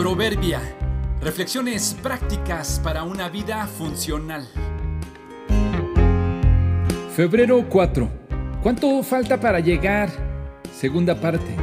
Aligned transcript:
Proverbia. 0.00 0.62
Reflexiones 1.20 1.94
prácticas 2.02 2.80
para 2.82 3.02
una 3.02 3.28
vida 3.28 3.66
funcional. 3.66 4.48
Febrero 7.14 7.66
4. 7.68 8.10
¿Cuánto 8.62 9.02
falta 9.02 9.38
para 9.38 9.60
llegar? 9.60 10.08
Segunda 10.72 11.20
parte. 11.20 11.54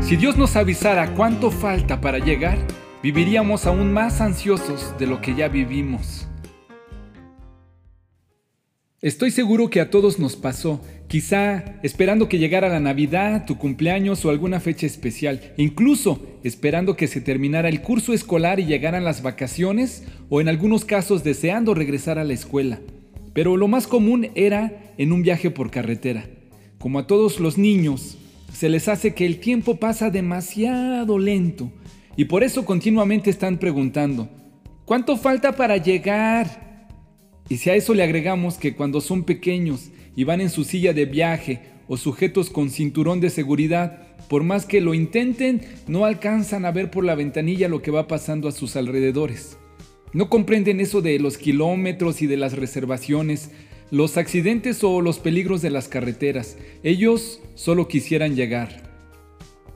Si 0.00 0.16
Dios 0.16 0.36
nos 0.36 0.56
avisara 0.56 1.14
cuánto 1.14 1.52
falta 1.52 2.00
para 2.00 2.18
llegar, 2.18 2.58
viviríamos 3.04 3.64
aún 3.64 3.92
más 3.92 4.20
ansiosos 4.20 4.98
de 4.98 5.06
lo 5.06 5.20
que 5.20 5.36
ya 5.36 5.46
vivimos. 5.46 6.26
Estoy 9.02 9.32
seguro 9.32 9.68
que 9.68 9.80
a 9.80 9.90
todos 9.90 10.20
nos 10.20 10.36
pasó, 10.36 10.80
quizá 11.08 11.80
esperando 11.82 12.28
que 12.28 12.38
llegara 12.38 12.68
la 12.68 12.78
Navidad, 12.78 13.46
tu 13.46 13.58
cumpleaños 13.58 14.24
o 14.24 14.30
alguna 14.30 14.60
fecha 14.60 14.86
especial, 14.86 15.54
incluso 15.56 16.24
esperando 16.44 16.94
que 16.94 17.08
se 17.08 17.20
terminara 17.20 17.68
el 17.68 17.82
curso 17.82 18.12
escolar 18.12 18.60
y 18.60 18.66
llegaran 18.66 19.02
las 19.02 19.20
vacaciones, 19.20 20.04
o 20.28 20.40
en 20.40 20.48
algunos 20.48 20.84
casos 20.84 21.24
deseando 21.24 21.74
regresar 21.74 22.16
a 22.20 22.22
la 22.22 22.32
escuela. 22.32 22.78
Pero 23.32 23.56
lo 23.56 23.66
más 23.66 23.88
común 23.88 24.28
era 24.36 24.94
en 24.96 25.10
un 25.10 25.22
viaje 25.22 25.50
por 25.50 25.72
carretera. 25.72 26.28
Como 26.78 27.00
a 27.00 27.08
todos 27.08 27.40
los 27.40 27.58
niños, 27.58 28.18
se 28.52 28.68
les 28.68 28.86
hace 28.86 29.14
que 29.14 29.26
el 29.26 29.40
tiempo 29.40 29.80
pasa 29.80 30.10
demasiado 30.10 31.18
lento 31.18 31.72
y 32.16 32.26
por 32.26 32.44
eso 32.44 32.64
continuamente 32.64 33.30
están 33.30 33.58
preguntando, 33.58 34.28
¿cuánto 34.84 35.16
falta 35.16 35.50
para 35.56 35.76
llegar? 35.76 36.71
Y 37.52 37.58
si 37.58 37.68
a 37.68 37.74
eso 37.74 37.92
le 37.92 38.02
agregamos 38.02 38.56
que 38.56 38.74
cuando 38.74 39.02
son 39.02 39.24
pequeños 39.24 39.90
y 40.16 40.24
van 40.24 40.40
en 40.40 40.48
su 40.48 40.64
silla 40.64 40.94
de 40.94 41.04
viaje 41.04 41.60
o 41.86 41.98
sujetos 41.98 42.48
con 42.48 42.70
cinturón 42.70 43.20
de 43.20 43.28
seguridad, 43.28 44.06
por 44.30 44.42
más 44.42 44.64
que 44.64 44.80
lo 44.80 44.94
intenten, 44.94 45.60
no 45.86 46.06
alcanzan 46.06 46.64
a 46.64 46.70
ver 46.70 46.90
por 46.90 47.04
la 47.04 47.14
ventanilla 47.14 47.68
lo 47.68 47.82
que 47.82 47.90
va 47.90 48.08
pasando 48.08 48.48
a 48.48 48.52
sus 48.52 48.74
alrededores. 48.74 49.58
No 50.14 50.30
comprenden 50.30 50.80
eso 50.80 51.02
de 51.02 51.18
los 51.18 51.36
kilómetros 51.36 52.22
y 52.22 52.26
de 52.26 52.38
las 52.38 52.54
reservaciones, 52.54 53.50
los 53.90 54.16
accidentes 54.16 54.82
o 54.82 55.02
los 55.02 55.18
peligros 55.18 55.60
de 55.60 55.68
las 55.68 55.88
carreteras. 55.88 56.56
Ellos 56.82 57.42
solo 57.54 57.86
quisieran 57.86 58.34
llegar. 58.34 58.90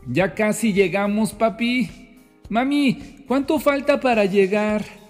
Ya 0.08 0.34
casi 0.34 0.72
llegamos, 0.72 1.34
papi. 1.34 1.90
Mami, 2.48 3.24
¿cuánto 3.28 3.58
falta 3.58 4.00
para 4.00 4.24
llegar? 4.24 5.05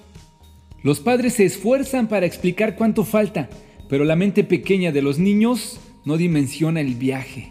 Los 0.86 1.00
padres 1.00 1.32
se 1.32 1.44
esfuerzan 1.44 2.06
para 2.06 2.26
explicar 2.26 2.76
cuánto 2.76 3.02
falta, 3.04 3.50
pero 3.88 4.04
la 4.04 4.14
mente 4.14 4.44
pequeña 4.44 4.92
de 4.92 5.02
los 5.02 5.18
niños 5.18 5.80
no 6.04 6.16
dimensiona 6.16 6.80
el 6.80 6.94
viaje. 6.94 7.50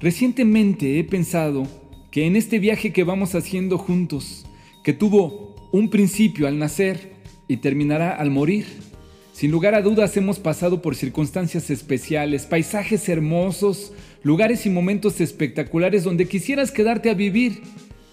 Recientemente 0.00 0.98
he 0.98 1.04
pensado 1.04 1.68
que 2.10 2.26
en 2.26 2.34
este 2.34 2.58
viaje 2.58 2.92
que 2.92 3.04
vamos 3.04 3.36
haciendo 3.36 3.78
juntos, 3.78 4.44
que 4.82 4.92
tuvo 4.92 5.54
un 5.70 5.88
principio 5.88 6.48
al 6.48 6.58
nacer 6.58 7.12
y 7.46 7.58
terminará 7.58 8.16
al 8.16 8.32
morir, 8.32 8.66
sin 9.32 9.52
lugar 9.52 9.76
a 9.76 9.82
dudas 9.82 10.16
hemos 10.16 10.40
pasado 10.40 10.82
por 10.82 10.96
circunstancias 10.96 11.70
especiales, 11.70 12.44
paisajes 12.44 13.08
hermosos, 13.08 13.92
lugares 14.24 14.66
y 14.66 14.70
momentos 14.70 15.20
espectaculares 15.20 16.02
donde 16.02 16.26
quisieras 16.26 16.72
quedarte 16.72 17.08
a 17.08 17.14
vivir 17.14 17.62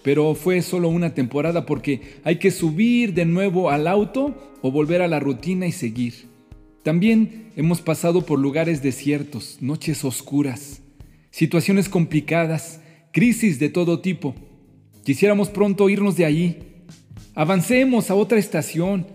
pero 0.04 0.34
fue 0.34 0.60
solo 0.60 0.90
una 0.90 1.14
temporada 1.14 1.64
porque 1.64 2.18
hay 2.24 2.36
que 2.36 2.50
subir 2.50 3.14
de 3.14 3.24
nuevo 3.24 3.70
al 3.70 3.88
auto 3.88 4.52
o 4.60 4.70
volver 4.70 5.00
a 5.00 5.08
la 5.08 5.18
rutina 5.18 5.66
y 5.66 5.72
seguir. 5.72 6.26
También 6.82 7.50
hemos 7.56 7.80
pasado 7.80 8.20
por 8.20 8.38
lugares 8.38 8.82
desiertos, 8.82 9.56
noches 9.62 10.04
oscuras, 10.04 10.82
situaciones 11.30 11.88
complicadas, 11.88 12.80
crisis 13.12 13.58
de 13.58 13.70
todo 13.70 14.00
tipo. 14.00 14.34
Quisiéramos 15.04 15.48
pronto 15.48 15.88
irnos 15.88 16.16
de 16.16 16.26
allí. 16.26 16.58
Avancemos 17.34 18.10
a 18.10 18.14
otra 18.14 18.38
estación. 18.38 19.06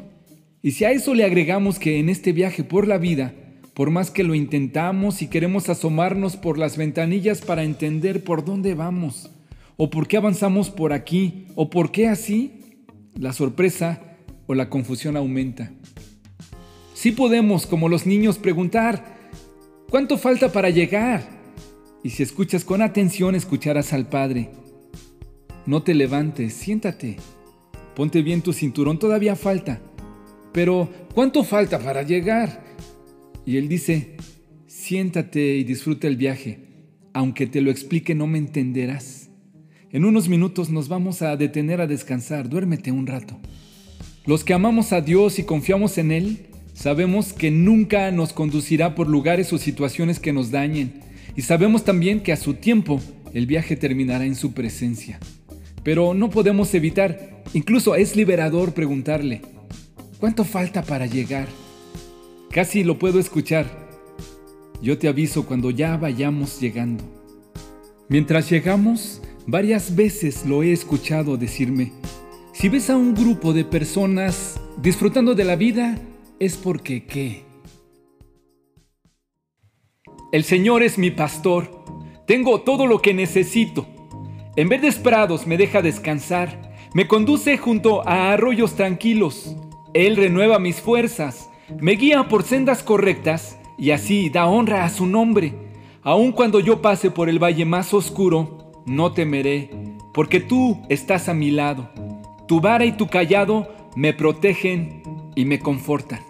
Y 0.63 0.71
si 0.71 0.85
a 0.85 0.91
eso 0.91 1.13
le 1.13 1.23
agregamos 1.23 1.77
que 1.77 1.99
en 1.99 2.09
este 2.09 2.33
viaje 2.33 2.63
por 2.63 2.87
la 2.87 2.97
vida, 2.97 3.35
por 3.75 3.91
más 3.91 4.09
que 4.09 4.23
lo 4.23 4.33
intentamos 4.33 5.21
y 5.21 5.27
queremos 5.27 5.69
asomarnos 5.69 6.35
por 6.35 6.57
las 6.57 6.77
ventanillas 6.77 7.41
para 7.41 7.63
entender 7.63 8.23
por 8.23 8.43
dónde 8.43 8.73
vamos, 8.73 9.29
¿O 9.81 9.89
por 9.89 10.09
qué 10.09 10.17
avanzamos 10.17 10.69
por 10.69 10.91
aquí? 10.91 11.47
¿O 11.55 11.69
por 11.69 11.89
qué 11.89 12.09
así? 12.09 12.83
La 13.17 13.31
sorpresa 13.31 14.17
o 14.45 14.53
la 14.53 14.69
confusión 14.69 15.15
aumenta. 15.15 15.71
Sí 16.93 17.13
podemos, 17.13 17.65
como 17.65 17.87
los 17.87 18.05
niños, 18.05 18.39
preguntar, 18.39 19.15
¿cuánto 19.89 20.17
falta 20.17 20.51
para 20.51 20.69
llegar? 20.69 21.23
Y 22.03 22.09
si 22.09 22.23
escuchas 22.23 22.65
con 22.65 22.81
atención, 22.81 23.35
escucharás 23.35 23.93
al 23.93 24.09
Padre. 24.09 24.49
No 25.65 25.81
te 25.81 25.93
levantes, 25.93 26.55
siéntate. 26.55 27.15
Ponte 27.95 28.21
bien 28.21 28.41
tu 28.41 28.51
cinturón, 28.51 28.99
todavía 28.99 29.37
falta. 29.37 29.79
Pero, 30.51 30.89
¿cuánto 31.15 31.45
falta 31.45 31.79
para 31.79 32.03
llegar? 32.03 32.65
Y 33.45 33.55
Él 33.55 33.69
dice, 33.69 34.17
siéntate 34.67 35.55
y 35.55 35.63
disfruta 35.63 36.07
el 36.07 36.17
viaje. 36.17 36.59
Aunque 37.13 37.47
te 37.47 37.61
lo 37.61 37.71
explique, 37.71 38.13
no 38.13 38.27
me 38.27 38.39
entenderás. 38.39 39.28
En 39.91 40.05
unos 40.05 40.29
minutos 40.29 40.69
nos 40.69 40.87
vamos 40.87 41.23
a 41.23 41.35
detener 41.35 41.81
a 41.81 41.87
descansar, 41.87 42.47
duérmete 42.47 42.91
un 42.91 43.07
rato. 43.07 43.39
Los 44.23 44.43
que 44.43 44.53
amamos 44.53 44.93
a 44.93 45.01
Dios 45.01 45.39
y 45.39 45.43
confiamos 45.43 45.97
en 45.97 46.11
Él, 46.11 46.45
sabemos 46.75 47.33
que 47.33 47.49
nunca 47.49 48.11
nos 48.11 48.31
conducirá 48.31 48.93
por 48.93 49.07
lugares 49.07 49.51
o 49.51 49.57
situaciones 49.57 50.19
que 50.19 50.31
nos 50.31 50.51
dañen, 50.51 51.01
y 51.35 51.41
sabemos 51.41 51.85
también 51.85 52.21
que 52.21 52.31
a 52.31 52.37
su 52.37 52.53
tiempo 52.53 53.01
el 53.33 53.47
viaje 53.47 53.75
terminará 53.75 54.25
en 54.25 54.35
su 54.35 54.51
presencia. 54.51 55.19
Pero 55.83 56.13
no 56.13 56.29
podemos 56.29 56.71
evitar, 56.75 57.41
incluso 57.55 57.95
es 57.95 58.15
liberador 58.15 58.75
preguntarle, 58.75 59.41
¿cuánto 60.19 60.43
falta 60.43 60.83
para 60.83 61.07
llegar? 61.07 61.47
Casi 62.51 62.83
lo 62.83 62.99
puedo 62.99 63.19
escuchar. 63.19 63.65
Yo 64.83 64.99
te 64.99 65.07
aviso 65.07 65.47
cuando 65.47 65.71
ya 65.71 65.97
vayamos 65.97 66.61
llegando. 66.61 67.03
Mientras 68.07 68.51
llegamos, 68.51 69.21
Varias 69.51 69.95
veces 69.95 70.45
lo 70.45 70.61
he 70.61 70.71
escuchado 70.71 71.35
decirme, 71.35 71.91
si 72.53 72.69
ves 72.69 72.91
a 72.91 72.95
un 72.95 73.15
grupo 73.15 73.51
de 73.51 73.65
personas 73.65 74.61
disfrutando 74.77 75.33
de 75.33 75.43
la 75.43 75.55
vida, 75.55 75.97
es 76.39 76.55
porque 76.55 77.07
qué. 77.07 77.45
El 80.31 80.43
Señor 80.43 80.83
es 80.83 80.99
mi 80.99 81.09
pastor, 81.09 81.83
tengo 82.27 82.61
todo 82.61 82.85
lo 82.85 83.01
que 83.01 83.15
necesito. 83.15 83.87
En 84.55 84.69
verdes 84.69 84.97
prados 84.97 85.47
me 85.47 85.57
deja 85.57 85.81
descansar, 85.81 86.75
me 86.93 87.07
conduce 87.07 87.57
junto 87.57 88.07
a 88.07 88.31
arroyos 88.31 88.75
tranquilos. 88.75 89.55
Él 89.95 90.15
renueva 90.15 90.59
mis 90.59 90.79
fuerzas, 90.79 91.49
me 91.79 91.93
guía 91.93 92.27
por 92.27 92.43
sendas 92.43 92.83
correctas 92.83 93.57
y 93.79 93.89
así 93.89 94.29
da 94.29 94.45
honra 94.45 94.85
a 94.85 94.89
su 94.89 95.07
nombre. 95.07 95.55
Aun 96.03 96.33
cuando 96.33 96.59
yo 96.59 96.83
pase 96.83 97.09
por 97.09 97.29
el 97.29 97.43
valle 97.43 97.65
más 97.65 97.95
oscuro, 97.95 98.58
no 98.89 99.13
temeré, 99.13 99.69
porque 100.13 100.39
tú 100.39 100.81
estás 100.89 101.29
a 101.29 101.33
mi 101.33 101.51
lado. 101.51 101.89
Tu 102.47 102.59
vara 102.59 102.85
y 102.85 102.93
tu 102.93 103.07
callado 103.07 103.69
me 103.95 104.13
protegen 104.13 105.03
y 105.35 105.45
me 105.45 105.59
confortan. 105.59 106.21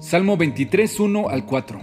Salmo 0.00 0.36
23, 0.36 1.00
1 1.00 1.28
al 1.28 1.44
4. 1.44 1.80